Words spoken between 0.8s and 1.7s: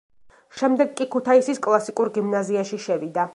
კი ქუთაისის